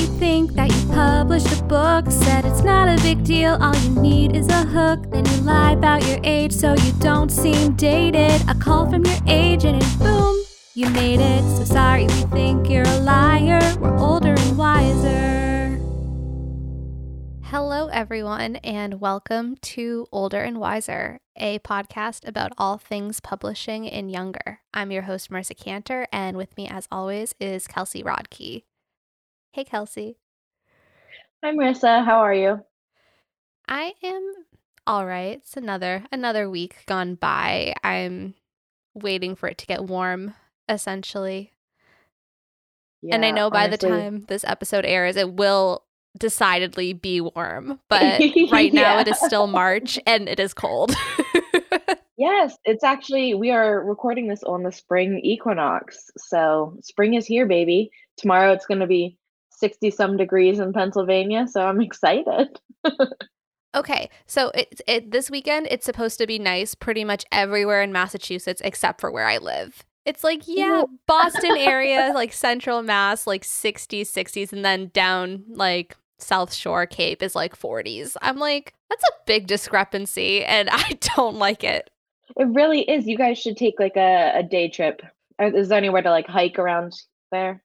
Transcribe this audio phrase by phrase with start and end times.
[0.00, 2.10] you think that you published a book.
[2.10, 5.10] Said it's not a big deal, all you need is a hook.
[5.10, 8.40] Then you lie about your age so you don't seem dated.
[8.48, 10.42] A call from your agent and boom,
[10.74, 11.42] you made it.
[11.56, 13.60] So sorry, we think you're a liar.
[13.78, 15.78] We're older and wiser.
[17.42, 24.08] Hello, everyone, and welcome to Older and Wiser, a podcast about all things publishing in
[24.08, 24.60] younger.
[24.72, 28.62] I'm your host, Marisa Kanter, and with me, as always, is Kelsey Rodkey.
[29.52, 30.16] Hey, Kelsey.
[31.42, 32.04] Hi, Marisa.
[32.04, 32.60] How are you?
[33.68, 34.32] I am
[34.86, 35.38] all right.
[35.38, 37.74] It's another another week gone by.
[37.82, 38.34] I'm
[38.94, 40.34] waiting for it to get warm,
[40.68, 41.52] essentially.
[43.02, 45.84] Yeah, and I know by honestly- the time this episode airs, it will
[46.16, 47.80] decidedly be warm.
[47.88, 48.20] But
[48.52, 50.94] right now, it is still March and it is cold.
[52.20, 56.10] Yes, it's actually, we are recording this on the spring equinox.
[56.18, 57.90] So spring is here, baby.
[58.18, 59.16] Tomorrow it's going to be
[59.60, 61.46] 60 some degrees in Pennsylvania.
[61.46, 62.58] So I'm excited.
[63.74, 67.92] okay, so it, it this weekend it's supposed to be nice pretty much everywhere in
[67.92, 69.84] Massachusetts except for where I live.
[70.06, 70.84] It's like, yeah.
[71.06, 77.22] Boston area, like central Mass, like 60s, 60s, and then down like South Shore Cape
[77.22, 78.16] is like 40s.
[78.22, 81.90] I'm like, that's a big discrepancy, and I don't like it.
[82.36, 83.06] It really is.
[83.06, 85.02] You guys should take like a, a day trip.
[85.38, 86.94] Is there anywhere to like hike around
[87.32, 87.62] there?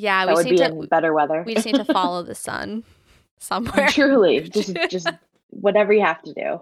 [0.00, 1.42] Yeah, that we would just be need to in better weather.
[1.44, 2.84] we just need to follow the sun
[3.40, 3.88] somewhere.
[3.90, 5.08] Truly, just just
[5.50, 6.60] whatever you have to do.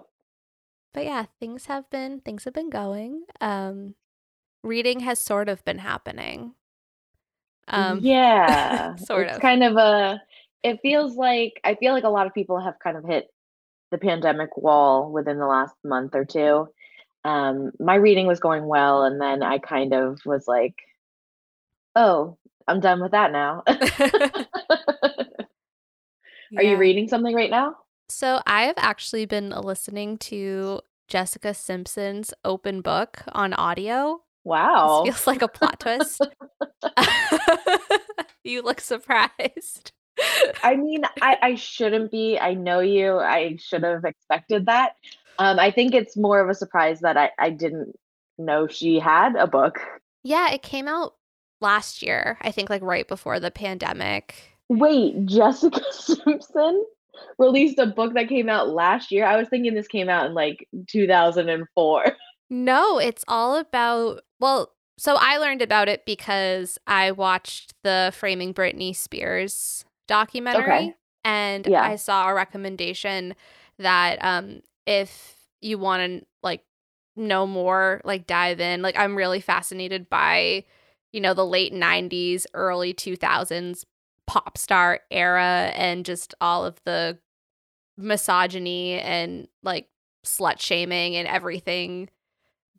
[0.91, 3.25] But yeah, things have been things have been going.
[3.39, 3.93] Um
[4.63, 6.55] reading has sort of been happening.
[7.67, 9.41] Um yeah, sort it's of.
[9.41, 10.19] kind of a.
[10.63, 13.31] It feels like I feel like a lot of people have kind of hit
[13.91, 16.69] the pandemic wall within the last month or two.
[17.23, 20.73] Um, my reading was going well, and then I kind of was like,
[21.95, 23.63] "Oh, I'm done with that now."
[26.55, 27.75] Are you reading something right now?
[28.09, 34.21] So I have actually been listening to Jessica Simpson's open book on audio.
[34.43, 35.03] Wow.
[35.03, 36.21] This feels like a plot twist.
[38.43, 39.91] you look surprised.
[40.63, 42.39] I mean, I, I shouldn't be.
[42.39, 43.17] I know you.
[43.17, 44.93] I should have expected that.
[45.37, 47.93] Um, I think it's more of a surprise that I, I didn't
[48.37, 49.79] know she had a book.
[50.23, 51.15] yeah, it came out
[51.61, 54.35] last year, I think like right before the pandemic.
[54.69, 56.85] Wait, Jessica Simpson
[57.39, 59.25] released a book that came out last year.
[59.25, 62.15] I was thinking this came out in like 2004.
[62.49, 68.53] No, it's all about, well, so I learned about it because I watched the Framing
[68.53, 70.93] Britney Spears documentary Okay.
[71.25, 71.81] and Yeah.
[71.81, 73.35] I saw a recommendation
[73.79, 76.63] that um if you want to like
[77.15, 80.63] know more, like dive in, like I'm really fascinated by
[81.17, 83.83] you know the late 90s, early 2000s
[84.27, 87.17] pop star era and just all of the
[87.97, 89.87] misogyny and like
[90.23, 92.07] slut shaming and everything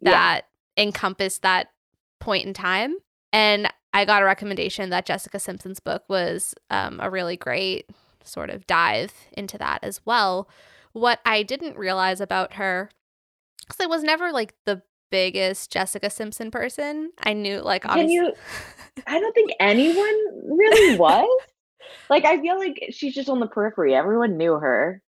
[0.01, 0.13] Yeah.
[0.13, 0.43] that
[0.77, 1.73] encompassed that
[2.21, 2.95] point in time.
[3.33, 7.91] And I got a recommendation that Jessica Simpson's book was um, a really great
[8.23, 10.49] sort of dive into that as well.
[10.93, 12.89] What I didn't realize about her,
[13.67, 17.11] because I was never like the biggest Jessica Simpson person.
[17.23, 18.15] I knew like Can obviously.
[18.15, 18.33] you?
[19.07, 20.15] I don't think anyone
[20.45, 21.27] really was.
[22.11, 23.95] like, I feel like she's just on the periphery.
[23.95, 25.01] Everyone knew her,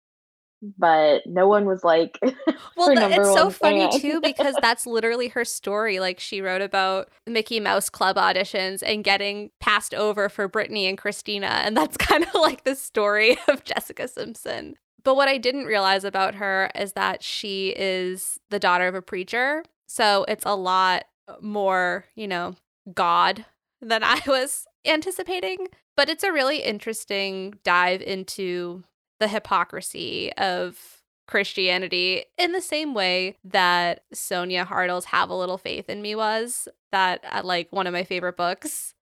[0.77, 2.19] but no one was like,
[2.75, 3.99] Well, her th- number it's so funny fan.
[3.99, 5.99] too because that's literally her story.
[5.99, 10.97] Like she wrote about Mickey Mouse Club auditions and getting passed over for Britney and
[10.97, 14.75] Christina, and that's kind of like the story of Jessica Simpson.
[15.03, 19.01] But what I didn't realize about her is that she is the daughter of a
[19.01, 21.05] preacher, so it's a lot
[21.41, 22.55] more, you know,
[22.93, 23.45] God
[23.81, 25.67] than I was anticipating.
[25.97, 28.83] But it's a really interesting dive into
[29.19, 35.89] the hypocrisy of Christianity in the same way that Sonia Hartl's Have a Little Faith
[35.89, 38.93] in Me was that uh, like one of my favorite books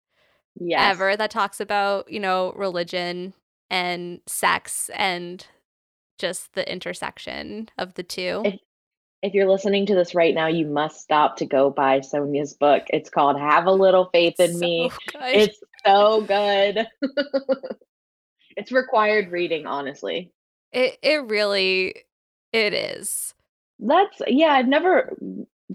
[0.55, 0.95] yes.
[0.95, 3.33] ever that talks about, you know, religion
[3.69, 5.45] and sex and
[6.17, 8.41] just the intersection of the two.
[9.21, 12.83] If you're listening to this right now, you must stop to go buy Sonia's book.
[12.89, 14.91] It's called Have a Little Faith in So Me.
[15.11, 15.23] good.
[15.33, 16.87] It's so good.
[18.57, 20.31] it's required reading, honestly.
[20.71, 21.95] it it really
[22.53, 23.33] it is.
[23.79, 25.15] That's yeah, I've never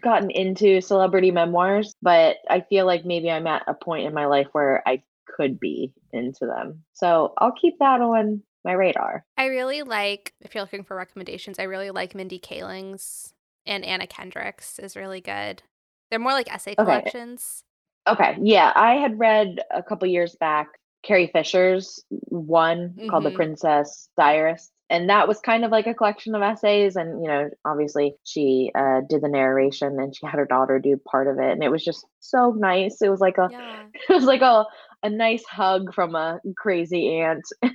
[0.01, 4.27] gotten into celebrity memoirs, but I feel like maybe I'm at a point in my
[4.27, 6.85] life where I could be into them.
[6.93, 9.25] So I'll keep that on my radar.
[9.37, 13.35] I really like, if you're looking for recommendations, I really like Mindy Kaling's
[13.67, 15.63] and Anna Kendrick's is really good.
[16.11, 16.85] They're more like essay Okay.
[16.85, 17.65] collections.
[18.09, 20.69] Okay, yeah, I had read a couple years back
[21.05, 23.35] Carrie Fisher's one called The Mhm.
[23.35, 24.73] Princess Diarist.
[24.91, 26.97] And that was kind of like a collection of essays.
[26.97, 30.97] And, you know, obviously she uh, did the narration and she had her daughter do
[31.11, 31.51] part of it.
[31.53, 33.01] And it was just so nice.
[33.01, 33.85] It was like a, Yeah.
[34.09, 34.67] it was like a,
[35.03, 37.45] a nice hug from a crazy aunt.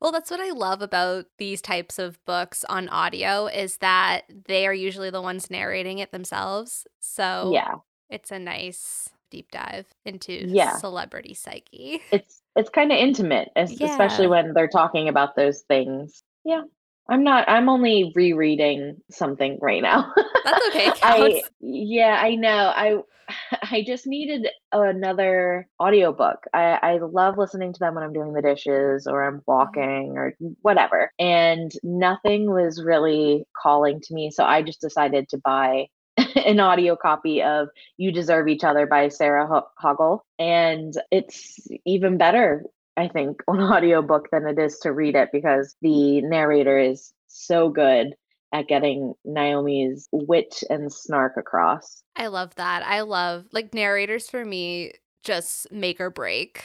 [0.00, 4.66] Well, that's what I love about these types of books on audio is that they
[4.66, 6.86] are usually the ones narrating it themselves.
[7.00, 7.74] So Yeah.
[8.08, 10.76] it's a nice deep dive into Yeah.
[10.78, 12.00] celebrity psyche.
[12.10, 16.22] It's, it's kind of intimate, es- especially when they're talking about those things.
[16.44, 16.62] Yeah.
[17.10, 20.12] I'm not, I'm only rereading something right now.
[20.44, 20.92] That's okay.
[21.02, 22.72] I yeah, I know.
[22.74, 22.98] I
[23.70, 26.44] I just needed another audiobook.
[26.54, 29.50] I I love listening to them when I'm doing the dishes or I'm mm-hmm.
[29.50, 31.12] walking or whatever.
[31.18, 35.88] And nothing was really calling to me, so I just decided to buy
[36.36, 42.18] an audio copy of You Deserve Each Other by Sarah Ho- Hogle and it's even
[42.18, 42.64] better
[43.00, 47.70] I think on audiobook than it is to read it because the narrator is so
[47.70, 48.14] good
[48.52, 52.02] at getting Naomi's wit and snark across.
[52.16, 52.84] I love that.
[52.84, 54.92] I love like narrators for me
[55.22, 56.62] just make or break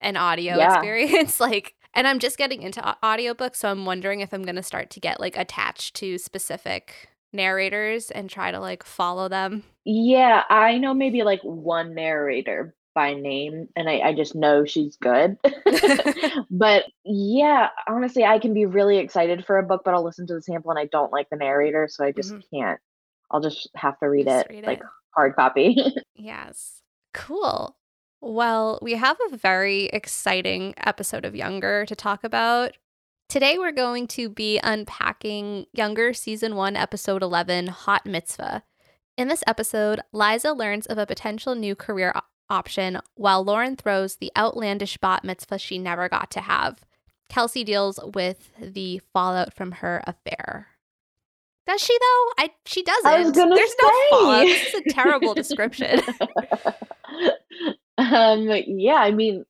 [0.00, 0.74] an audio Yeah.
[0.74, 1.40] experience.
[1.40, 4.90] like, and I'm just getting into audiobooks, so I'm wondering if I'm going to start
[4.90, 9.64] to get like attached to specific narrators and try to like follow them.
[9.84, 14.96] Yeah, I know maybe like one narrator by name, and I, I just know she's
[14.96, 15.36] good.
[16.50, 20.34] but yeah, honestly, I can be really excited for a book, but I'll listen to
[20.34, 22.42] the sample and I don't like the narrator, so I just Mhm.
[22.52, 22.80] can't.
[23.30, 24.86] I'll just have to read it read like it.
[25.14, 25.76] hard copy.
[26.14, 26.80] Yes.
[27.12, 27.76] Cool.
[28.20, 32.76] Well, we have a very exciting episode of Younger to talk about.
[33.28, 38.62] Today, we're going to be unpacking Younger Season 1, Episode 11 Hot Mitzvah.
[39.16, 42.12] In this episode, Liza learns of a potential new career
[42.50, 46.80] option while Lauren throws the outlandish bat mitzvah she never got to have.
[47.28, 50.68] Kelsey deals with the fallout from her affair.
[51.66, 52.44] Does she though?
[52.44, 53.06] I she doesn't.
[53.06, 54.46] I There's no fallout.
[54.46, 54.46] say.
[54.46, 56.00] This is a terrible description.
[57.98, 59.44] um, yeah, I mean,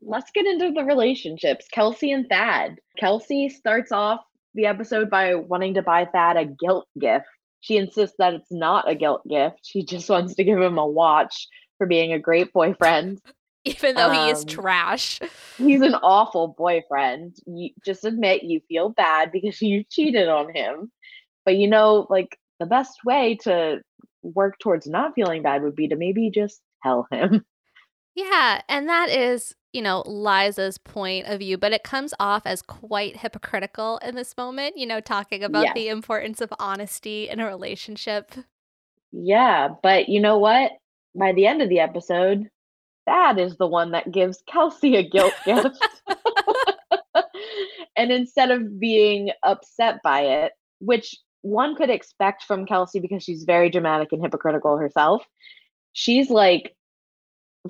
[0.00, 1.66] let's get into the relationships.
[1.72, 2.78] Kelsey and Thad.
[2.98, 4.20] Kelsey starts off
[4.54, 7.26] the episode by wanting to buy Thad a guilt gift.
[7.60, 9.58] She insists that it's not a guilt gift.
[9.62, 11.48] She just wants to give him a watch
[11.78, 13.20] for being a great boyfriend.
[13.64, 15.20] Even though he is Um, trash.
[15.56, 17.36] He's an awful boyfriend.
[17.46, 20.92] You just admit you feel bad because you cheated on him.
[21.44, 23.82] But you know, like the best way to
[24.22, 27.44] work towards not feeling bad would be to maybe just tell him.
[28.14, 32.62] Yeah, and that is, you know, Liza's point of view, but it comes off as
[32.62, 35.74] quite hypocritical in this moment, you know, talking about Yes.
[35.74, 38.32] the importance of honesty in a relationship.
[39.12, 40.72] Yeah, but you know what?
[41.14, 42.48] By the end of the episode,
[43.06, 45.78] that is the one that gives Kelsey a guilt gift.
[47.96, 53.44] and instead of being upset by it, which one could expect from Kelsey because she's
[53.44, 55.22] very dramatic and hypocritical herself,
[55.92, 56.74] she's like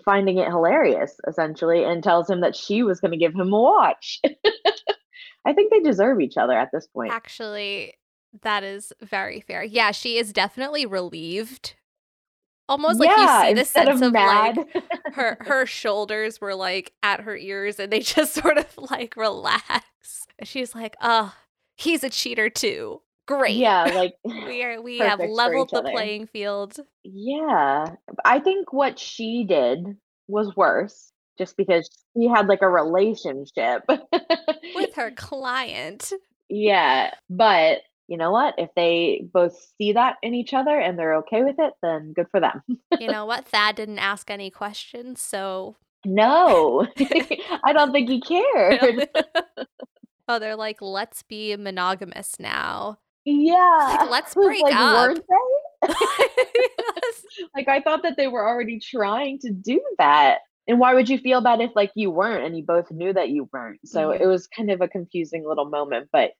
[0.04, 3.60] finding it hilarious essentially and tells him that she was going to give him a
[3.60, 4.20] watch.
[5.46, 7.12] I think they deserve each other at this point.
[7.12, 7.94] Actually,
[8.42, 9.62] that is very fair.
[9.62, 11.74] Yeah, she is definitely relieved.
[12.68, 14.56] Almost like yeah, you see the sense of of like
[15.14, 20.26] her her shoulders were like at her ears and they just sort of like relax.
[20.38, 21.34] And She's like, "Oh,
[21.76, 23.02] he's a cheater too.
[23.26, 23.56] Great.
[23.56, 25.90] yeah, like We are we have leveled the other.
[25.90, 27.86] playing field." Yeah,
[28.24, 29.96] I think what she did
[30.28, 33.82] was worse just because she had like a relationship.
[34.74, 36.12] with her client.
[36.48, 38.54] yeah, but you know what?
[38.58, 42.26] If they both see that in each other and they're okay with it, then good
[42.30, 42.62] for them.
[43.00, 43.44] You know what?
[43.48, 46.86] Thad didn't ask any questions, so No,
[47.64, 49.08] I don't think he cared.
[50.28, 52.98] oh, they're like, let's be monogamous now.
[53.26, 55.08] Yeah, let's break like, up.
[55.08, 55.24] weren't
[55.82, 55.94] they?
[57.54, 60.38] Like I thought that they were already trying to do that.
[60.68, 63.28] And why would you feel bad if like you weren't and you both knew that
[63.30, 63.80] you weren't?
[63.86, 64.20] So Mhm.
[64.20, 66.32] it was kind of a confusing little moment, but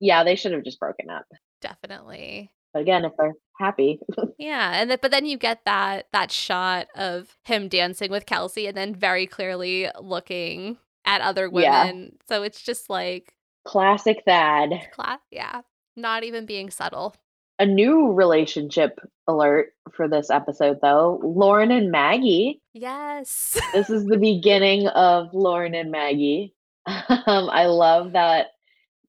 [0.00, 1.24] yeah, they should have just broken up.
[1.60, 2.50] Definitely.
[2.72, 4.00] But again, if they're happy,
[4.38, 8.66] Yeah, and th- but then you get that that shot of him dancing with Kelsey,
[8.66, 12.04] and then very clearly looking at other women.
[12.12, 12.18] Yeah.
[12.28, 13.34] So it's just like,
[13.64, 14.70] classic Thad.
[14.92, 15.60] class, yeah,
[15.96, 17.14] not even being subtle.
[17.60, 18.98] A new relationship
[19.28, 21.20] alert for this episode though.
[21.22, 22.60] Lauren and Maggie.
[22.72, 26.52] Yes, This is the beginning of Lauren and Maggie.
[26.86, 28.48] Um, I love that,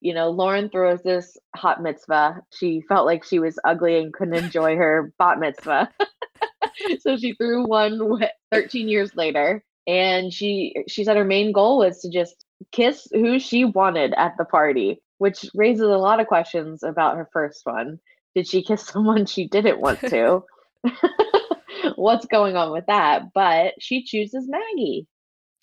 [0.05, 2.39] you know, Lauren throws this hot mitzvah.
[2.53, 5.89] She felt like she was ugly and couldn't enjoy her bat mitzvah.
[6.99, 7.99] so she threw one
[8.51, 9.63] 13 years later.
[9.87, 14.33] and she she said her main goal was to just kiss who she wanted at
[14.37, 17.97] the party, which raises a lot of questions about her first one.
[18.35, 20.43] Did she kiss someone she didn't want to?
[21.95, 23.33] What's going on with that?
[23.33, 25.07] But she chooses Maggie.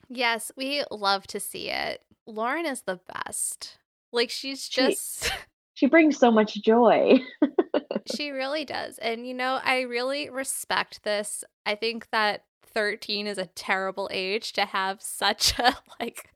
[0.08, 2.00] Yes, we love to see it.
[2.26, 3.78] Lauren is the best.
[4.12, 5.30] Like she's just she,
[5.74, 7.20] she brings so much joy.
[8.14, 8.98] she really does.
[8.98, 11.44] And you know, I really respect this.
[11.66, 16.30] I think that 13 is a terrible age to have such a like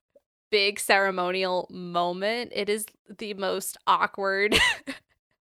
[0.50, 2.52] big ceremonial moment.
[2.54, 2.86] It is
[3.18, 4.58] the most awkward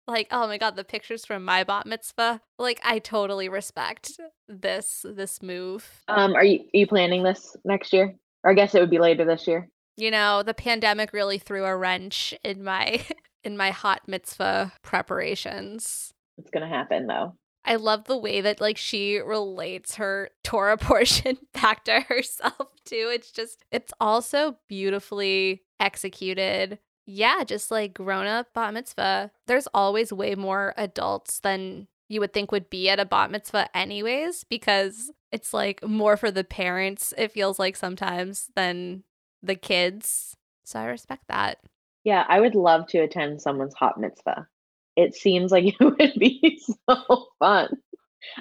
[0.07, 5.05] like oh my god the pictures from my bat mitzvah like i totally respect this
[5.07, 8.79] this move um are you are you planning this next year or i guess it
[8.79, 13.03] would be later this year you know the pandemic really threw a wrench in my
[13.43, 16.13] in my hot mitzvah preparations.
[16.37, 17.33] It's gonna happen though.
[17.67, 23.09] I love the way that like she relates her torah portion back to herself too.
[23.13, 26.79] It's just it's also beautifully executed.
[27.07, 29.31] Yeah, just like grown up bat mitzvah.
[29.47, 33.75] There's always way more adults than you would think would be at a bat mitzvah,
[33.75, 39.03] anyways, because it's like more for the parents, it feels like sometimes, than
[39.45, 40.35] the kids.
[40.63, 41.59] So I respect that.
[42.03, 44.47] Yeah, I would love to attend someone's hot mitzvah.
[44.95, 47.69] It seems like it would be so fun.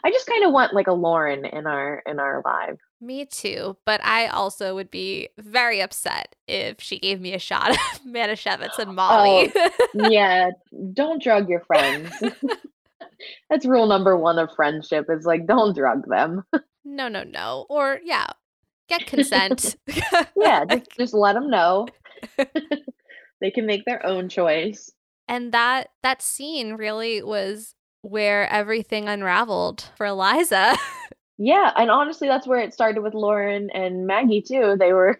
[0.02, 2.78] I just kind of want like a Lauren in our in our live.
[3.00, 7.70] Me too, but I also would be very upset if she gave me a shot
[7.70, 9.52] of Manischewitz and Molly.
[9.54, 10.50] Oh, yeah,
[10.92, 12.10] don't drug your friends.
[13.50, 16.44] That's rule number one of friendship is like don't drug them.
[16.84, 17.66] no, no, no.
[17.68, 18.28] Or yeah,
[18.88, 19.76] get consent.
[20.36, 21.86] yeah, just, just let them know.
[23.40, 24.90] they can make their own choice.
[25.28, 30.76] And that that scene really was where everything unraveled for Eliza.
[31.36, 34.76] Yeah, and honestly, that's where it started with Lauren and Maggie too.
[34.78, 35.18] They were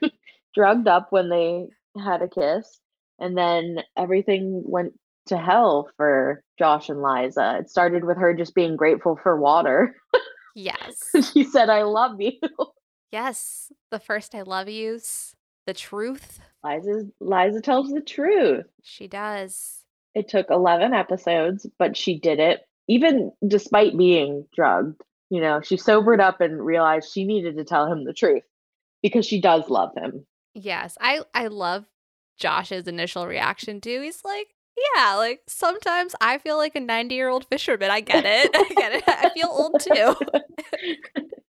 [0.54, 1.66] drugged up when they
[2.00, 2.78] had a kiss,
[3.18, 4.92] and then everything went
[5.26, 7.58] to hell for Josh and Liza.
[7.60, 9.96] It started with her just being grateful for water.
[10.54, 11.10] Yes.
[11.32, 12.32] she said, I love you.
[13.10, 13.72] Yes.
[13.90, 15.34] The first I love yous.
[15.66, 16.40] The truth.
[16.62, 18.66] Liza Liza tells the truth.
[18.82, 19.84] She does.
[20.14, 25.00] It took 11 episodes, but she did it even despite being drugged.
[25.30, 28.42] You know, she sobered up and realized she needed to tell him the truth
[29.02, 30.26] because she does love him.
[30.54, 30.96] Yes.
[31.00, 31.86] I I love
[32.36, 34.00] Josh's initial reaction too.
[34.02, 34.48] He's like,
[34.96, 37.90] yeah, like sometimes I feel like a 90 year old fisherman.
[37.90, 38.50] I get it.
[38.54, 39.04] I get it.
[39.06, 40.14] I feel old too.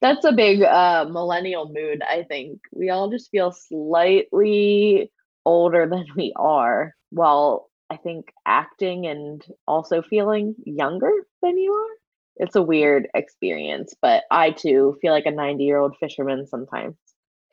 [0.00, 2.60] That's a big uh, millennial mood, I think.
[2.72, 5.10] We all just feel slightly
[5.44, 11.10] older than we are while I think acting and also feeling younger
[11.42, 12.00] than you are
[12.40, 16.96] it's a weird experience, but I too feel like a 90 year old fisherman sometimes.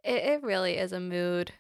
[0.04, 1.52] It, it really is a mood.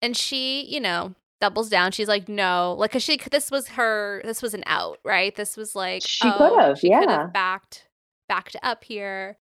[0.00, 1.90] And she, you know, doubles down.
[1.90, 5.34] She's like, no, like, cause she, this was her, this was an out, right?
[5.34, 7.00] This was like, she oh, could have, yeah.
[7.00, 7.88] Could have backed,
[8.28, 9.36] backed up here,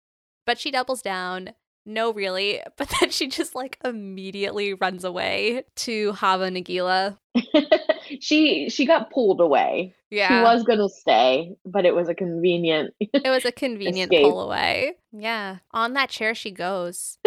[0.45, 1.53] but she doubles down.
[1.85, 2.61] No, really.
[2.77, 7.17] But then she just like immediately runs away to Hava Nagila.
[8.19, 9.95] she she got pulled away.
[10.09, 10.27] Yeah.
[10.27, 14.93] She was gonna stay, but it was a convenient It was a convenient pull away.
[15.11, 15.57] Yeah.
[15.71, 17.17] On that chair she goes.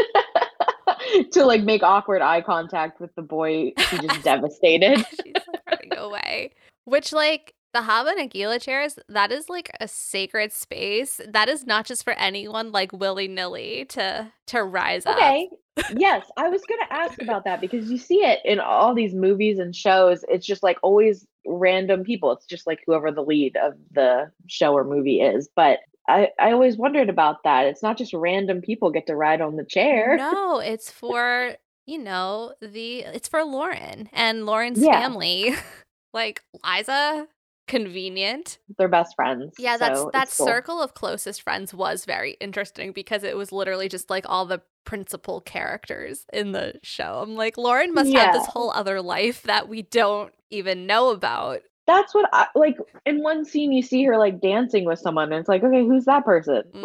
[1.33, 5.05] to like make awkward eye contact with the boy she just devastated.
[5.23, 6.53] She's like running away.
[6.85, 11.21] Which like the Nagila chairs, that is like a sacred space.
[11.29, 15.49] That is not just for anyone like willy nilly to to rise okay.
[15.77, 15.85] up.
[15.85, 15.95] Okay.
[15.99, 19.59] yes, I was gonna ask about that because you see it in all these movies
[19.59, 20.25] and shows.
[20.29, 22.33] It's just like always random people.
[22.33, 25.49] It's just like whoever the lead of the show or movie is.
[25.55, 27.67] But I, I always wondered about that.
[27.67, 30.17] It's not just random people get to ride on the chair.
[30.17, 31.57] No, it's for
[31.87, 35.01] you know the it's for Lauren and Lauren's yeah.
[35.01, 35.55] family.
[36.13, 37.29] like Liza
[37.67, 38.59] convenient.
[38.79, 39.55] They're best friends.
[39.59, 40.47] Yeah, that's so that cool.
[40.47, 44.63] circle of closest friends was very interesting because it was literally just like all the
[44.85, 47.21] principal characters in the show.
[47.23, 48.27] I'm like, Lauren must yeah.
[48.27, 52.77] have this whole other life that we don't even know about that's what I like
[53.05, 56.05] in one scene you see her like dancing with someone and it's like okay who's
[56.07, 56.63] that person?
[56.75, 56.83] Mm.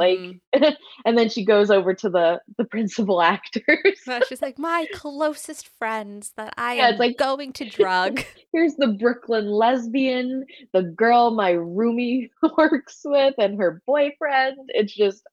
[0.53, 3.99] like and then she goes over to the the principal actors.
[4.27, 8.23] She's like my closest friends that I yeah, am like going to drug.
[8.53, 14.57] Here's the Brooklyn lesbian the girl my roomie works with and her boyfriend.
[14.69, 15.23] It's just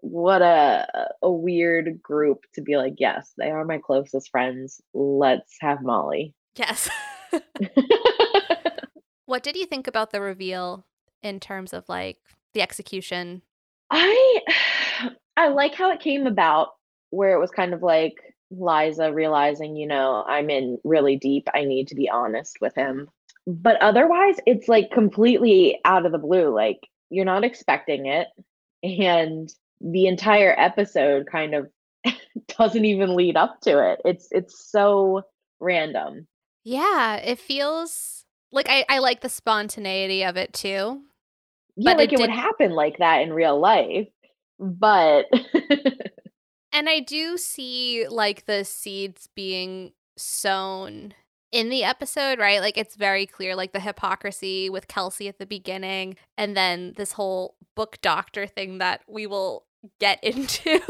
[0.00, 4.80] what a a weird group to be like yes they are my closest friends.
[4.94, 6.34] Let's have Molly.
[6.56, 6.88] Yes
[9.32, 10.84] what did you think about the reveal
[11.22, 12.18] in terms of like
[12.52, 13.40] the execution?
[13.90, 14.40] I
[15.38, 16.74] I like how it came about.
[17.08, 18.12] where it was kind of like
[18.50, 21.48] Liza realizing, you know, I'm in really deep.
[21.54, 23.08] I need to be honest with him.
[23.46, 26.54] But otherwise, it's like completely out of the blue.
[26.54, 28.28] Like you're not expecting it.
[28.82, 31.70] And the entire episode kind of
[32.58, 34.02] doesn't even lead up to it.
[34.04, 35.22] It's it's so
[35.58, 36.26] random.
[36.64, 38.11] Yeah, it feels
[38.52, 41.02] like I, I like the spontaneity of it too.
[41.76, 44.08] Yeah, But like it it, would happen like that in real life.
[44.58, 45.26] But
[46.72, 51.14] And I do see like the seeds being sown
[51.50, 52.60] in the episode, right?
[52.60, 57.12] Like it's very clear, like the hypocrisy with Kelsey at the beginning, and then this
[57.12, 59.66] whole book doctor thing that we will
[60.00, 60.80] get into,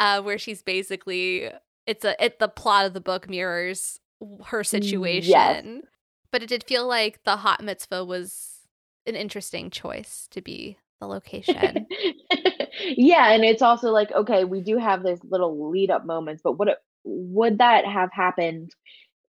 [0.00, 1.48] uh, where she's basically
[1.86, 4.00] it's a it the plot of the book mirrors
[4.46, 5.82] her situation.
[6.32, 8.60] But it did feel like the hot mitzvah was
[9.06, 11.86] an interesting choice to be the location.
[12.96, 16.52] yeah, and it's also like, okay, we do have these little lead up moments, but
[16.52, 18.74] what it, would that have happened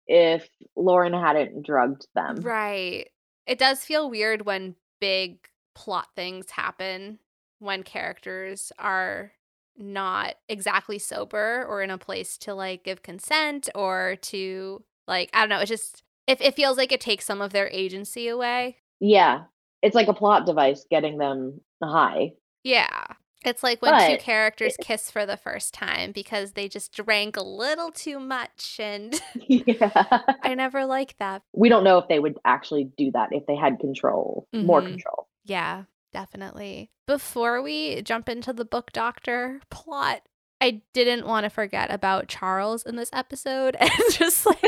[0.08, 2.42] if Lauren hadn't drugged them?
[2.42, 3.10] Right.
[3.48, 7.20] It does feel weird when big plot things happen
[7.60, 9.32] when characters are
[9.78, 15.40] not exactly sober or in a place to like give consent or to like I
[15.40, 18.78] don't know, it just if it feels like it takes some of their agency away.
[19.00, 19.44] Yeah,
[19.82, 22.34] it's like a plot device getting them high.
[22.64, 23.04] Yeah.
[23.46, 27.36] It's like when two But- characters kiss for the first time because they just drank
[27.36, 29.92] a little too much and yeah.
[30.44, 31.42] I never like that.
[31.54, 34.92] We don't know if they would actually do that if they had control, more Mhm.
[34.92, 35.28] control.
[35.44, 36.90] Yeah, definitely.
[37.06, 40.22] Before we jump into the book doctor plot,
[40.62, 44.62] I didn't want to forget about Charles in this episode and just like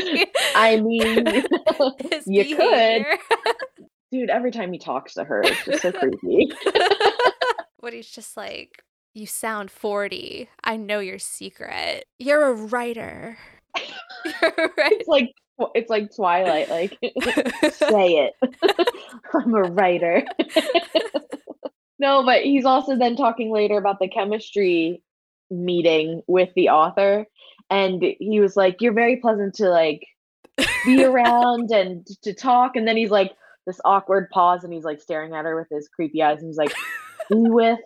[0.54, 1.26] I mean,
[2.26, 3.04] you could.
[4.10, 6.52] dude, every time he talks to her, it's just so creepy.
[7.78, 8.82] What he's just like,
[9.14, 10.48] you sound 40.
[10.64, 12.04] I know your secret.
[12.18, 13.38] You're a writer.
[14.24, 14.96] You're a writer.
[14.96, 15.32] It's like
[15.74, 16.98] it's like Twilight, like
[17.72, 18.34] say it.
[19.34, 20.24] I'm a writer.
[21.98, 25.02] no, but he's also then talking later about the chemistry
[25.50, 27.26] meeting with the author.
[27.70, 30.06] And he was like, You're very pleasant to like
[30.84, 32.76] be around and to talk.
[32.76, 33.32] And then he's like,
[33.66, 36.56] this awkward pause and he's like staring at her with his creepy eyes and he's
[36.56, 36.72] like,
[37.30, 37.78] Be with.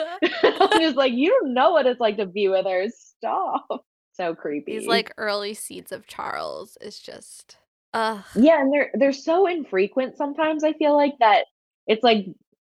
[0.00, 2.86] I'm just like, You don't know what it's like to be with her.
[2.88, 3.84] Stop.
[4.12, 4.78] So creepy.
[4.78, 7.56] These like early seeds of Charles is just,
[7.94, 8.24] ugh.
[8.34, 11.44] Yeah, and they're they're so infrequent sometimes I feel like that
[11.86, 12.26] it's like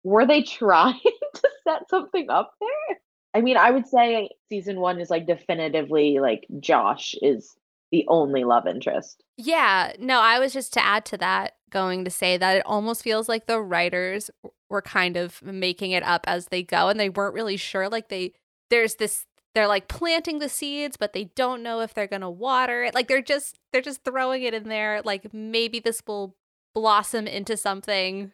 [0.03, 0.99] were they trying
[1.35, 2.99] to set something up there?
[3.35, 7.55] I mean, I would say season 1 is like definitively like Josh is
[7.91, 9.23] the only love interest.
[9.37, 13.03] Yeah, no, I was just to add to that going to say that it almost
[13.03, 14.31] feels like the writers
[14.69, 18.07] were kind of making it up as they go and they weren't really sure like
[18.07, 18.31] they
[18.69, 22.29] there's this they're like planting the seeds but they don't know if they're going to
[22.29, 22.95] water it.
[22.95, 26.35] Like they're just they're just throwing it in there like maybe this will
[26.73, 28.31] blossom into something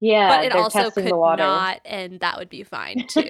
[0.00, 1.42] Yeah, but it also testing could the water.
[1.42, 3.22] not and that would be fine too.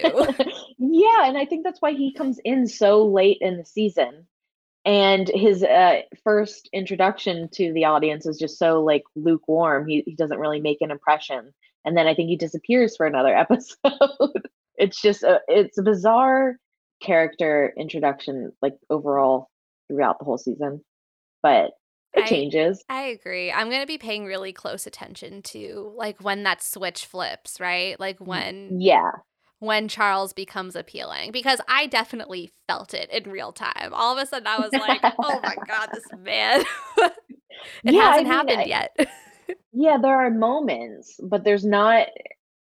[0.77, 4.27] yeah, and I think that's why he comes in so late in the season.
[4.85, 9.87] And his uh, first introduction to the audience is just so like lukewarm.
[9.87, 11.53] He he doesn't really make an impression.
[11.85, 14.47] And then I think he disappears for another episode.
[14.75, 16.55] it's just a it's a bizarre
[17.01, 19.49] character introduction like overall
[19.87, 20.83] throughout the whole season.
[21.41, 21.71] But
[22.13, 22.83] it I- changes.
[22.89, 23.51] I agree.
[23.51, 27.99] I'm going to be paying really close attention to like when that switch flips, right?
[27.99, 29.11] Like when Yeah.
[29.59, 33.91] when Charles becomes appealing because I definitely felt it in real time.
[33.93, 36.63] All of a sudden I was like, "Oh my god, this man."
[36.97, 37.13] it
[37.83, 38.97] Yeah, hasn't mean, happened I- yet.
[39.71, 42.07] Yeah, there are moments, but there's not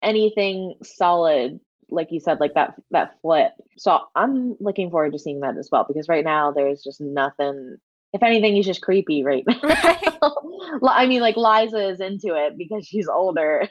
[0.01, 3.51] anything solid, like you said, like that that flip.
[3.77, 7.77] So I'm looking forward to seeing that as well because right now there's just nothing.
[8.13, 9.59] If anything, he's just creepy right now.
[9.61, 10.17] Right.
[10.83, 13.67] I mean, like Liza is into it because she's older,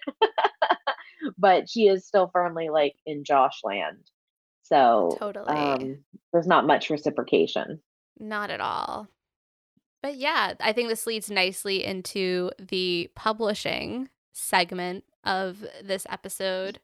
[1.39, 3.99] but she is still firmly like in Josh land.
[4.63, 5.49] So Totally.
[5.49, 5.99] um,
[6.33, 7.81] there's not much reciprocation.
[8.21, 9.09] Not at all.
[10.03, 16.79] But yeah, I think this leads nicely into the publishing segment of this episode.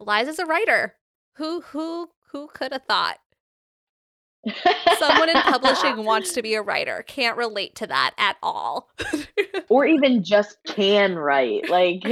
[0.00, 0.96] Liza's a writer.
[1.34, 3.18] Who who who could have thought?
[4.98, 7.04] Someone in publishing wants to be a writer.
[7.06, 8.90] Can't relate to that at all.
[9.68, 11.68] or even just can write.
[11.68, 12.02] Like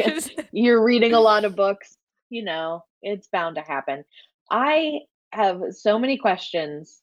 [0.52, 1.96] you're reading a lot of books,
[2.30, 4.04] you know, it's bound to happen.
[4.50, 5.00] I
[5.32, 7.00] have so many questions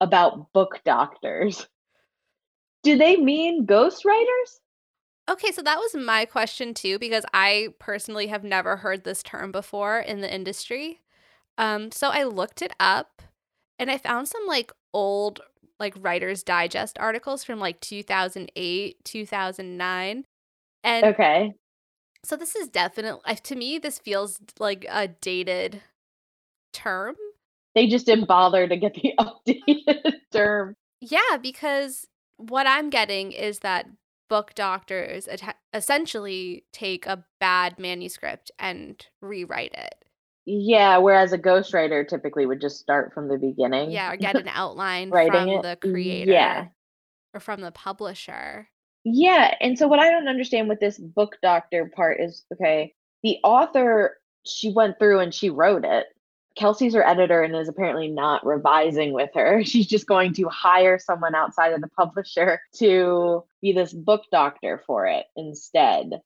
[0.00, 1.66] about book doctors.
[2.82, 4.60] Do they mean ghostwriters?
[5.30, 9.52] okay, so that was my question too, because I personally have never heard this term
[9.52, 11.00] before in the industry.
[11.56, 13.22] Um, so I looked it up
[13.80, 15.40] and I found some like old
[15.80, 20.24] like Writer's Digest articles from like 2008, 2009.
[20.84, 21.54] And Okay.
[22.22, 25.82] so this is definitely to me this feels like a dated
[26.72, 27.16] term.
[27.74, 30.74] They just didn't bother to get the updated term.
[31.00, 33.86] Yeah, because what I'm getting is that
[34.28, 35.28] book doctors
[35.72, 40.04] essentially take a bad manuscript and rewrite it.
[40.52, 43.90] Yeah, whereas a ghostwriter typically would just start from the beginning.
[43.92, 45.62] Yeah, or get an outline from it?
[45.62, 46.66] the creator Yeah.
[47.32, 48.68] or from the publisher.
[49.04, 53.38] Yeah, and so what I don't understand with this book doctor part is okay, the
[53.44, 56.06] author she went through and she wrote it.
[56.56, 59.62] Kelsey's her editor and is apparently not revising with her.
[59.64, 64.82] She's just going to hire someone outside of the publisher to be this book doctor
[64.84, 66.20] for it instead.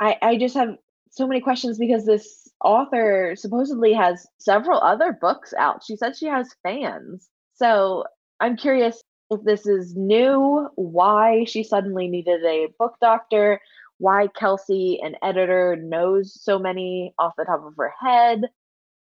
[0.00, 0.76] I I just have
[1.12, 5.82] so many questions because this author supposedly has several other books out.
[5.84, 7.28] She said she has fans.
[7.54, 8.04] So
[8.40, 13.60] I'm curious if this is new, why she suddenly needed a book doctor,
[13.98, 18.42] why Kelsey, an editor, knows so many off the top of her head.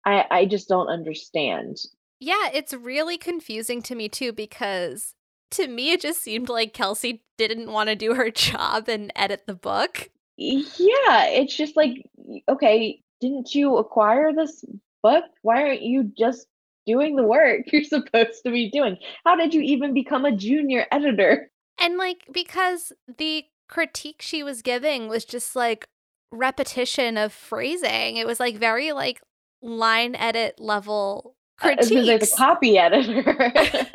[0.05, 1.77] I, I just don't understand.
[2.19, 5.15] Yeah, it's really confusing to me too because
[5.51, 9.43] to me it just seemed like Kelsey didn't want to do her job and edit
[9.47, 10.09] the book.
[10.37, 12.05] Yeah, it's just like,
[12.47, 14.63] okay, didn't you acquire this
[15.03, 15.25] book?
[15.41, 16.47] Why aren't you just
[16.85, 18.97] doing the work you're supposed to be doing?
[19.25, 21.49] How did you even become a junior editor?
[21.79, 25.87] And like because the critique she was giving was just like
[26.31, 28.17] repetition of phrasing.
[28.17, 29.21] It was like very like
[29.61, 33.87] line edit level Uh, Because like the copy editor.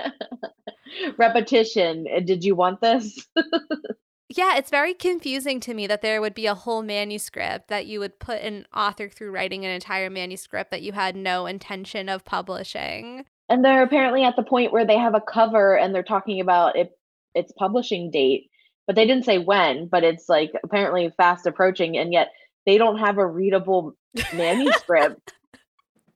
[1.19, 2.07] Repetition.
[2.15, 3.27] uh, Did you want this?
[4.29, 8.01] Yeah, it's very confusing to me that there would be a whole manuscript that you
[8.01, 12.25] would put an author through writing an entire manuscript that you had no intention of
[12.25, 13.27] publishing.
[13.51, 16.77] and they're apparently at the point where they have a cover and they're talking about
[16.77, 16.93] it
[17.35, 18.49] its publishing date,
[18.87, 22.31] but they didn't say when, but it's like apparently fast approaching and yet
[22.65, 23.95] they don't have a readable
[24.35, 25.35] manuscript.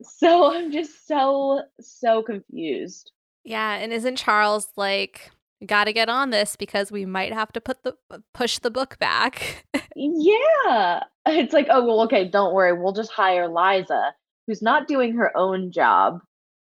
[0.03, 3.13] so I'm just so so confused.
[3.45, 5.31] Yeah, and isn't Charles like
[5.67, 7.95] got to get on this because we might have to put the
[8.35, 9.65] push the book back.
[10.01, 11.01] Yeah.
[11.27, 14.15] It's like, oh well, okay, don't worry, we'll just hire Liza,
[14.47, 16.21] who's not doing her own job,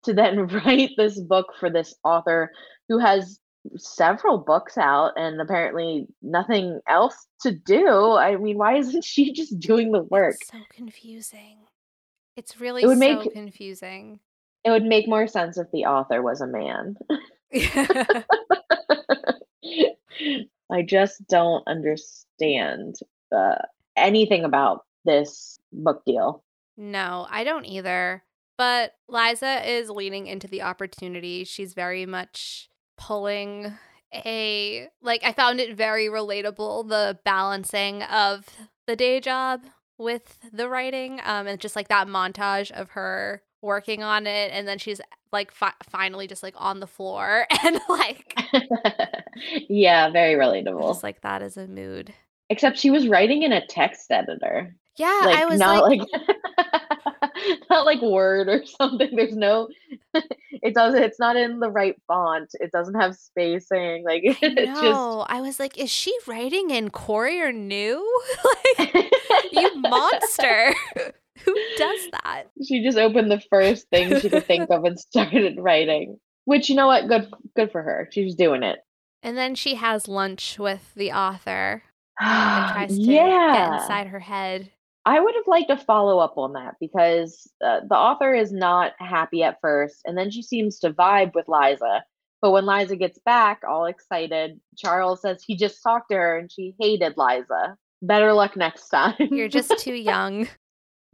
[0.03, 2.51] to then write this book for this author
[2.89, 3.39] who has
[3.77, 8.13] several books out and apparently nothing else to do.
[8.17, 10.35] I mean, why isn't she just doing the work?
[10.41, 11.59] It's so confusing.
[12.37, 14.19] It's really It would so make- confusing.
[14.65, 16.97] It would make more sense if the author was a man.
[20.71, 22.97] I just don't understand
[23.97, 26.45] anything about this book deal.
[26.77, 28.23] no, I don't either.
[28.59, 31.45] But Liza is leaning into the opportunity.
[31.45, 33.73] She's very much pulling
[34.15, 38.45] a like I found it very relatable the balancing of
[38.87, 39.63] the day job
[39.99, 44.67] with the writing um and just like that montage of her working on it and
[44.67, 45.01] then she's
[45.33, 48.39] like fi- finally just like on the floor and like
[49.69, 50.89] yeah, very relatable.
[50.89, 52.13] just like that is a mood.
[52.51, 54.75] Except she was writing in a text editor.
[54.99, 56.37] Yeah, Like I was not like, like,
[57.71, 59.17] not like Word or something.
[59.17, 59.69] There's no
[60.15, 62.51] it doesn't it's not in the right font.
[62.61, 64.05] It doesn't have spacing.
[64.05, 65.31] Like it's just.
[65.31, 68.07] I was like, is she writing in Courier New?
[68.79, 69.11] like,
[69.51, 70.75] you monster.
[71.45, 72.45] Who does that?
[72.67, 76.19] she just opened the first thing she could think of and started writing.
[76.45, 77.09] Which you know what?
[77.09, 78.09] Good good for her.
[78.13, 78.81] She's doing it.
[79.23, 81.85] And then she has lunch with the author
[82.21, 83.75] and tries to get yeah.
[83.75, 84.71] inside her head.
[85.05, 88.93] I would have liked a follow up on that because uh, the author is not
[88.99, 92.05] happy at first, and then she seems to vibe with Liza.
[92.41, 96.51] But when Liza gets back, all excited, Charles says he just talked to her and
[96.51, 97.77] she hated Liza.
[98.03, 99.15] Better luck next time.
[99.19, 100.49] You're just too young.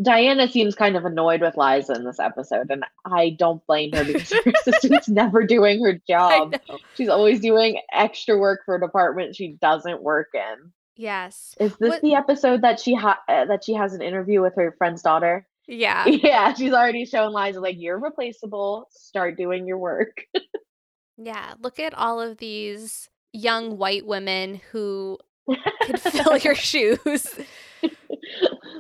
[0.00, 4.04] Diana seems kind of annoyed with Liza in this episode, and I don't blame her
[4.04, 6.54] because her assistant's never doing her job.
[6.94, 10.72] She's always doing extra work for a department she doesn't work in.
[10.96, 11.54] Yes.
[11.58, 14.54] Is this What- the episode that she ha- uh, that she has an interview with
[14.56, 15.46] her friend's daughter?
[15.66, 16.04] Yeah.
[16.06, 18.87] Yeah, she's already shown Liza like you're replaceable.
[18.90, 20.22] Start doing your work.
[21.20, 21.54] Yeah.
[21.61, 25.18] Look at all of these young white women who
[25.82, 27.26] could fill your shoes.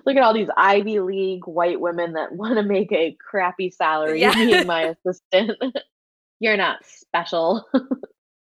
[0.08, 4.22] Look at all these Ivy League white women that want to make a crappy salary
[4.22, 4.32] Yeah.
[4.32, 5.52] being my assistant.
[6.40, 7.68] you're not special.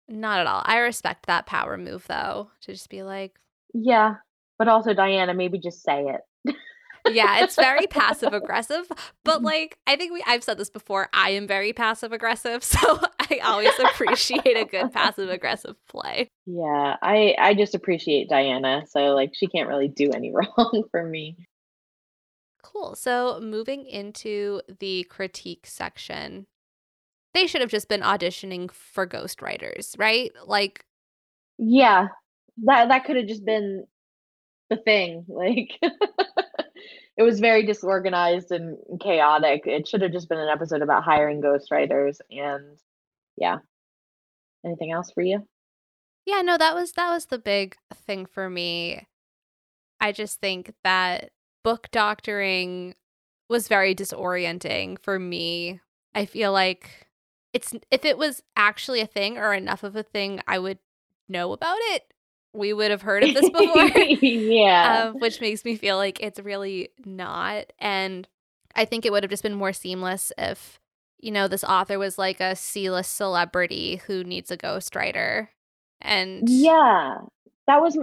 [0.06, 0.62] Not at all.
[0.66, 3.38] I respect that power move though, to just be like,
[3.72, 4.16] yeah,
[4.58, 6.54] but also Diana, maybe just say it.
[7.10, 8.86] yeah, it's very passive aggressive,
[9.24, 9.46] but mm-hmm.
[9.46, 13.38] like I think we I've said this before, I am very passive aggressive, so I
[13.42, 16.28] always appreciate a good passive aggressive play.
[16.44, 21.02] Yeah, I I just appreciate Diana, so like she can't really do any wrong for
[21.02, 21.38] me.
[22.74, 22.96] Cool.
[22.96, 26.46] So, moving into the critique section.
[27.32, 30.32] They should have just been auditioning for ghostwriters, right?
[30.44, 30.84] Like
[31.58, 32.08] Yeah.
[32.64, 33.84] That that could have just been
[34.70, 35.24] the thing.
[35.28, 35.70] Like
[37.16, 39.62] it was very disorganized and chaotic.
[39.66, 42.78] It should have just been an episode about hiring ghostwriters and
[43.36, 43.58] yeah.
[44.64, 45.46] Anything else for you?
[46.26, 49.06] Yeah, no, that was that was the big thing for me.
[50.00, 51.30] I just think that
[51.64, 52.94] book doctoring
[53.48, 55.80] was very disorienting for me.
[56.14, 57.08] I feel like
[57.52, 60.78] it's if it was actually a thing or enough of a thing, I would
[61.28, 62.04] know about it.
[62.52, 63.88] We would have heard of this before.
[64.22, 65.06] yeah.
[65.08, 67.72] um, which makes me feel like it's really not.
[67.80, 68.28] And
[68.76, 70.78] I think it would have just been more seamless if,
[71.18, 75.48] you know, this author was like a C list celebrity who needs a ghostwriter.
[76.00, 77.18] And yeah,
[77.66, 77.98] that was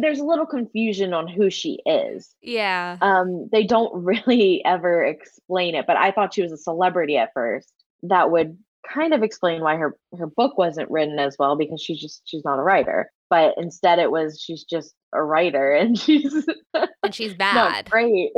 [0.00, 2.34] there's a little confusion on who she is.
[2.42, 2.98] Yeah.
[3.00, 7.32] Um, they don't really ever explain it, but I thought she was a celebrity at
[7.34, 7.72] first.
[8.02, 8.56] That would
[8.90, 12.44] kind of explain why her her book wasn't written as well because she's just she's
[12.44, 13.10] not a writer.
[13.30, 17.90] But instead, it was she's just a writer and she's and she's bad.
[17.90, 18.30] great.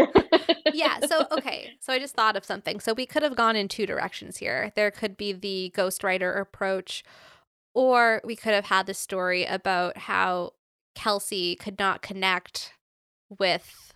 [0.73, 0.99] yeah.
[1.01, 1.71] So okay.
[1.81, 2.81] So I just thought of something.
[2.81, 4.73] So we could have gone in two directions here.
[4.75, 7.05] There could be the ghostwriter approach,
[7.75, 10.53] or we could have had the story about how
[11.01, 12.75] Kelsey could not connect
[13.39, 13.95] with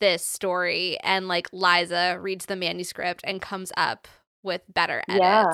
[0.00, 4.08] this story and like Liza reads the manuscript and comes up
[4.42, 5.20] with better edits.
[5.20, 5.50] Yeah.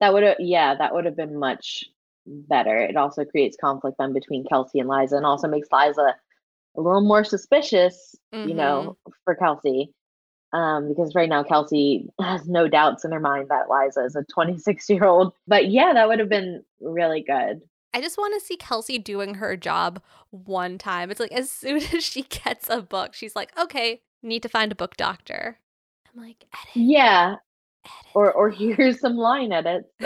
[0.00, 1.84] That would have yeah, that would have been much
[2.26, 2.78] better.
[2.78, 6.14] It also creates conflict then between Kelsey and Liza and also makes Liza
[6.74, 8.48] a little more suspicious, mm-hmm.
[8.48, 9.92] you know, for Kelsey.
[10.54, 14.24] Um, because right now Kelsey has no doubts in her mind that Liza is a
[14.32, 15.34] 26 year old.
[15.46, 17.60] But yeah, that would have been really good.
[17.94, 21.10] I just want to see Kelsey doing her job one time.
[21.10, 24.72] It's like as soon as she gets a book, she's like, okay, need to find
[24.72, 25.58] a book doctor.
[26.14, 26.76] I'm like, edit.
[26.76, 27.28] Yeah.
[27.30, 27.40] Edit.
[28.14, 29.88] Or or here's some line edits.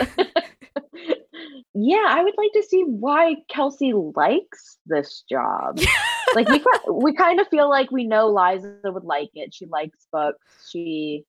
[1.73, 5.79] yeah, I would like to see why Kelsey likes this job.
[6.35, 9.53] like we we kind of feel like we know Liza would like it.
[9.53, 10.69] She likes books.
[10.69, 11.25] She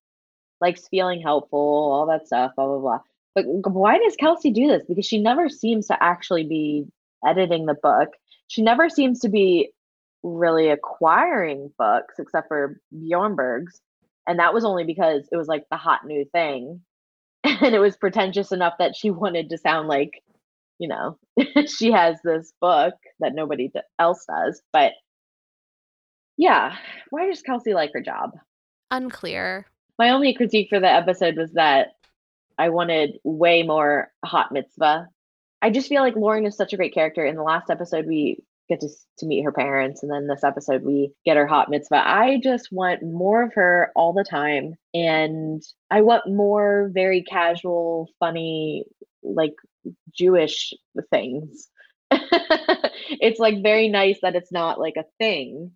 [0.61, 3.01] likes feeling helpful, all that stuff, blah blah blah.
[3.35, 4.85] But why does Kelsey do this?
[4.89, 6.87] Because she never seems to actually be
[7.27, 8.11] editing the book.
[8.49, 9.71] She never seems to be
[10.23, 13.81] really acquiring books except for Bjornberg's.
[14.27, 16.81] And that was only because it was like the hot new thing.
[17.61, 20.23] And it was pretentious enough that she wanted to sound like,
[20.79, 21.19] you know,
[21.67, 24.63] she has this book that nobody else does.
[24.73, 24.93] But
[26.39, 26.75] yeah,
[27.11, 28.31] why does Kelsey like her job?
[28.91, 29.67] Unclear.
[29.99, 31.89] My only critique for the episode was that
[32.59, 35.09] I wanted way more hot mitzvah.
[35.63, 37.25] I just feel like Lauren is such a great character.
[37.25, 38.39] In the last episode, we
[38.69, 38.89] get to,
[39.19, 42.03] to meet her parents, and then this episode, we get her hot mitzvah.
[42.07, 44.75] I just want more of her all the time.
[44.93, 48.85] And I want more very casual, funny,
[49.23, 49.55] like
[50.17, 50.73] Jewish
[51.11, 51.69] things.
[52.11, 55.73] it's like very nice that it's not like a thing,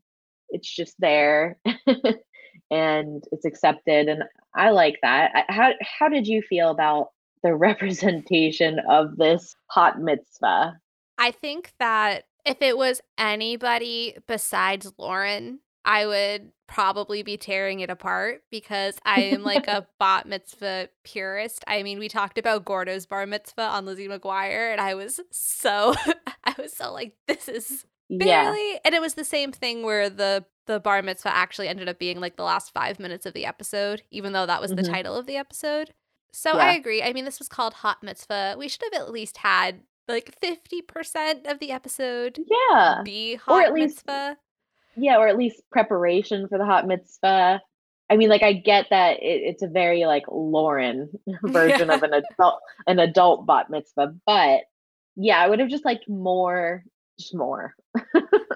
[0.50, 1.58] it's just there.
[2.70, 5.44] and it's accepted and i like that.
[5.48, 7.08] How how did you feel about
[7.42, 10.78] the representation of this hot mitzvah?
[11.18, 17.90] I think that if it was anybody besides lauren i would probably be tearing it
[17.90, 21.64] apart because i am like a bat mitzvah purist.
[21.66, 25.94] I mean we talked about gordo's bar mitzvah on lizzie mcguire and i was so
[26.44, 28.78] i was so like this is barely yeah.
[28.84, 32.20] and it was the same thing where the the bar mitzvah actually ended up being
[32.20, 34.82] like the last five minutes of the episode, even though that was mm-hmm.
[34.82, 35.94] the title of the episode.
[36.32, 36.66] So yeah.
[36.66, 37.02] I agree.
[37.02, 38.54] I mean, this was called Hot Mitzvah.
[38.58, 43.00] We should have at least had like 50% of the episode yeah.
[43.02, 44.36] be Hot or at least, Mitzvah.
[44.96, 47.60] Yeah, or at least preparation for the Hot Mitzvah.
[48.10, 51.10] I mean, like I get that it, it's a very like Lauren
[51.42, 51.94] version yeah.
[51.94, 54.60] of an adult an adult bat mitzvah, but
[55.16, 56.84] yeah, I would have just liked more,
[57.34, 57.74] more.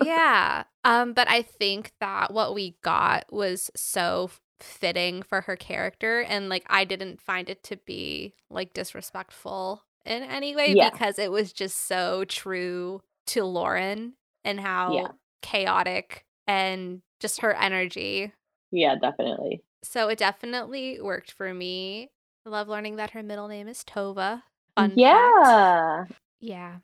[0.03, 0.65] yeah.
[0.85, 6.49] Um, but I think that what we got was so fitting for her character and
[6.49, 10.91] like I didn't find it to be like disrespectful in any way yeah.
[10.91, 15.09] because it was just so true to Lauren and how yeah.
[15.43, 18.33] chaotic and just her energy.
[18.71, 19.63] Yeah, definitely.
[19.85, 22.11] So it definitely worked for me.
[22.47, 24.43] I love learning that her middle name is Tova.
[24.77, 26.05] Fun yeah.
[26.05, 26.13] Fact.
[26.41, 26.77] Yeah.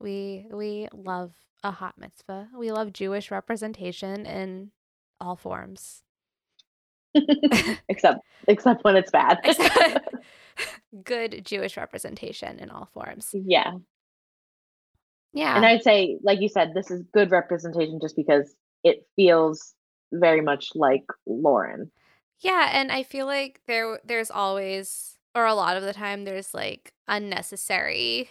[0.00, 2.48] We we love a hot mitzvah.
[2.56, 4.70] We love Jewish representation in
[5.20, 6.02] all forms.
[7.88, 9.38] except except when it's bad.
[11.04, 13.30] Good Jewish representation in all forms.
[13.32, 13.72] Yeah.
[15.32, 15.56] Yeah.
[15.56, 18.54] And I'd say, like you said, this is good representation just because
[18.84, 19.74] it feels
[20.12, 21.90] very much like Lauren.
[22.40, 26.54] Yeah, and I feel like there there's always or a lot of the time there's
[26.54, 28.28] like unnecessary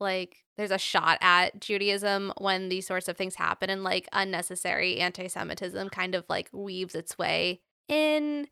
[0.00, 4.98] like there's a shot at Judaism when these sorts of things happen and like unnecessary
[4.98, 8.48] anti-Semitism kind of like weaves its way in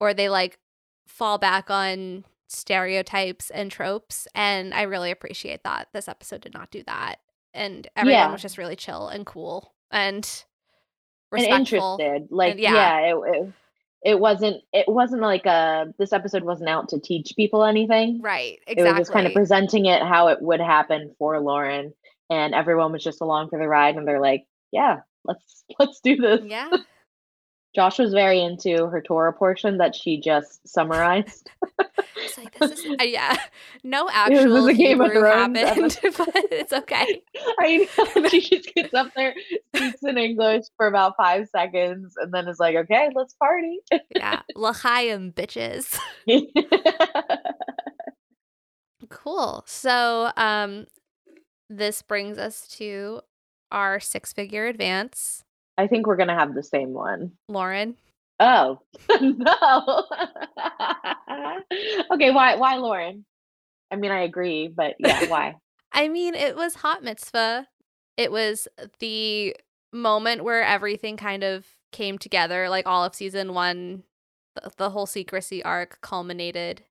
[0.00, 0.58] or they like
[1.06, 6.70] fall back on stereotypes and tropes and I really appreciate that this episode did not
[6.70, 7.20] do that
[7.54, 8.32] and everyone Yeah.
[8.32, 11.96] was just really chill and cool and And respectful.
[12.00, 12.28] interested.
[12.30, 12.74] Like And- yeah.
[12.74, 13.52] yeah, it, it
[14.04, 18.20] it wasn't it wasn't like a this episode wasn't out to teach people anything.
[18.22, 18.82] Right, Exactly.
[18.82, 21.94] It was just kind of presenting it how it would happen for Lauren
[22.30, 26.16] and everyone was just along for the ride and they're like, Yeah, let's let's do
[26.16, 26.42] this.
[26.44, 26.70] yeah.
[27.74, 31.50] Josh was very into her Torah portion that she just summarized.
[32.16, 33.36] It's like this is uh, yeah.
[33.82, 37.22] No actual a Game of Thrones happened, but it's okay.
[37.58, 39.34] I know she just gets up there,
[39.74, 43.80] speaks in English for about five seconds, and then is like, "Okay, let's party."
[44.14, 45.98] Yeah, l'chaim bitches.
[49.10, 49.64] Cool.
[49.66, 50.86] So, um,
[51.68, 53.20] this brings us to
[53.70, 55.43] our six-figure advance,
[55.76, 57.32] I think we're gonna have the same one.
[57.48, 57.96] Lauren.
[58.40, 58.80] Oh
[59.20, 60.06] no.
[62.12, 62.56] okay, why?
[62.56, 63.24] Why Lauren?
[63.90, 65.56] I mean, I agree, but yeah, why?
[65.92, 67.68] I mean, it was hot mitzvah.
[68.16, 68.66] It was
[68.98, 69.56] the
[69.92, 72.68] moment where everything kind of came together.
[72.68, 74.02] Like all of season one,
[74.56, 76.82] the, the whole secrecy arc culminated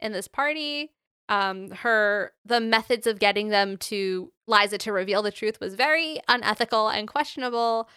[0.00, 0.92] in this party.
[1.28, 6.18] Um, her the methods of getting them to Liza to reveal the truth was very
[6.26, 7.88] unethical and questionable.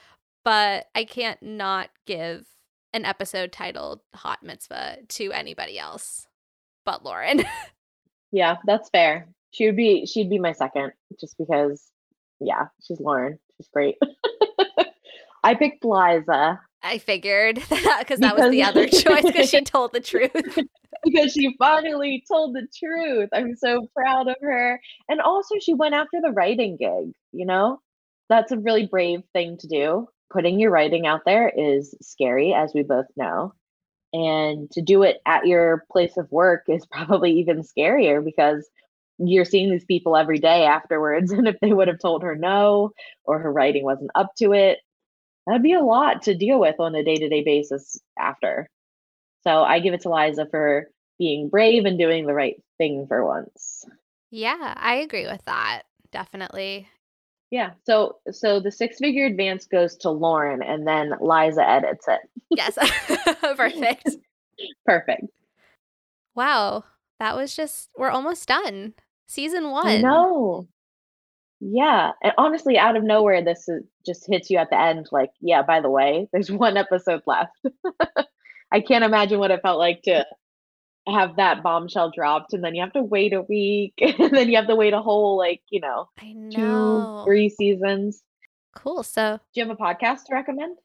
[0.43, 2.47] But I can't not give
[2.93, 6.27] an episode titled "Hot Mitzvah" to anybody else
[6.86, 7.43] but Lauren.
[8.34, 9.27] Yeah, that's fair.
[9.51, 10.08] She would be.
[10.08, 11.91] She'd be my second, just because.
[12.39, 13.38] Yeah, she's Lauren.
[13.56, 13.95] She's great.
[15.43, 16.60] I picked Liza.
[16.82, 20.32] I figured that because that was the other choice because she told the truth.
[21.03, 23.29] because she finally told the truth.
[23.34, 24.82] I'm so proud of her.
[25.08, 27.82] And also, she went after the writing gig, you know?
[28.29, 30.08] That's a really brave thing to do.
[30.34, 33.54] Putting your writing out there is scary, as we both know.
[34.13, 38.67] And to do it at your place of work is probably even scarier because
[39.19, 41.32] you're seeing these people every day afterwards.
[41.34, 42.91] And if they would have told her no
[43.24, 44.80] or her writing wasn't up to it,
[45.46, 48.67] that'd be a lot to deal with on a day to day basis after.
[49.41, 53.26] So I give it to Liza for being brave and doing the right thing for
[53.26, 53.86] once.
[54.32, 55.84] yeah, I agree with that.
[56.12, 56.88] Definitely.
[57.53, 57.73] Yeah.
[57.85, 62.21] So so the six figure advance goes to Lauren and then Liza edits it.
[62.49, 62.79] Yes.
[63.41, 64.09] Perfect.
[64.87, 65.27] Perfect.
[66.33, 66.83] Wow.
[67.19, 68.95] That was just, we're almost done.
[69.27, 70.01] Season one.
[70.01, 70.67] No.
[71.59, 72.13] Yeah.
[72.23, 75.61] And honestly, out of nowhere, this is, just hits you at the end like, yeah,
[75.61, 77.51] by the way, there's one episode left.
[78.71, 80.25] I can't imagine what it felt like to
[81.07, 84.55] have that bombshell dropped and then you have to wait a week and then you
[84.55, 88.23] have to wait a whole like, you know, I two, three seasons.
[88.75, 89.03] Cool.
[89.03, 90.77] So, Do you have a podcast to recommend?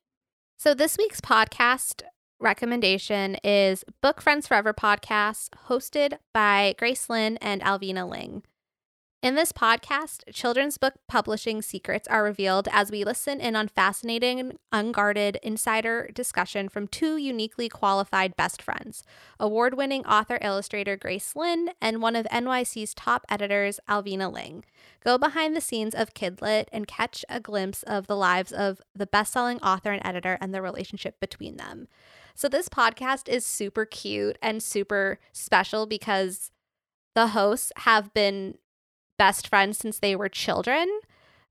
[0.56, 2.02] So this week's podcast
[2.40, 8.42] recommendation is Book Friends Forever podcast, hosted by Grace Lin and Alvina Ling.
[9.20, 14.56] In this podcast, children's book publishing secrets are revealed as we listen in on fascinating,
[14.70, 19.02] unguarded insider discussion from two uniquely qualified best friends
[19.40, 24.64] award winning author illustrator Grace Lin and one of NYC's top editors, Alvina Ling.
[25.02, 29.06] Go behind the scenes of Kidlit and catch a glimpse of the lives of the
[29.06, 31.88] best selling author and editor and the relationship between them.
[32.36, 36.52] So, this podcast is super cute and super special because
[37.16, 38.58] the hosts have been
[39.18, 40.88] best friends since they were children.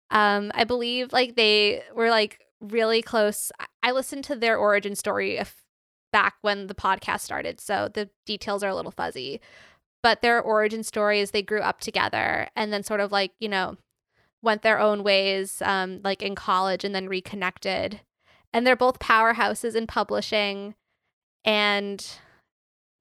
[0.09, 3.51] Um, I believe like they were like really close.
[3.59, 5.63] I- listened to their origin story if,
[6.11, 9.41] back when the podcast started, so the details are a little fuzzy.
[10.03, 13.49] But their origin story is they grew up together and then sort of like, you
[13.49, 13.77] know,
[14.41, 18.01] went their own ways, um, like in college and then reconnected.
[18.53, 20.75] And they're both powerhouses in publishing
[21.43, 22.05] and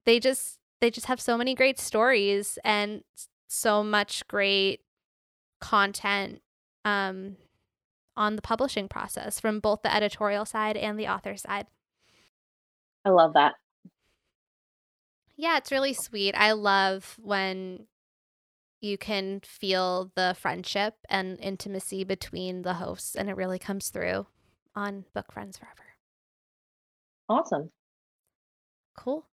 [0.05, 3.03] they just they just have so many great stories and
[3.47, 4.81] so much great
[5.59, 6.41] content
[6.85, 7.35] um
[8.15, 11.67] on the publishing process from both the editorial side and the author side.
[13.05, 13.53] I love that.
[15.35, 16.33] Yeah, it's really sweet.
[16.35, 17.85] I love when
[18.81, 24.25] you can feel the friendship and intimacy between the hosts, and it really comes through
[24.75, 25.85] on Book Friends Forever.
[27.29, 27.71] Awesome.
[28.97, 29.27] Cool.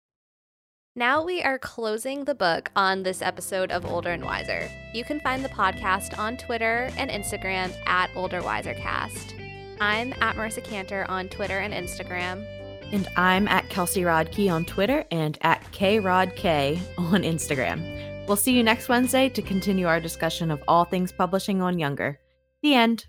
[0.95, 4.71] Now we are closing the book on this episode of Older and Wiser.
[4.93, 9.79] You can find the podcast on Twitter and Instagram at OlderWiserCast.
[9.81, 12.45] I'm at Marisa Kanter on Twitter and Instagram.
[12.93, 18.27] And I'm at Kelsey Rodkey on Twitter and at KRodK on Instagram.
[18.29, 22.21] We'll see you next Wednesday to continue our discussion of all things publishing on Younger.
[22.63, 23.07] The end.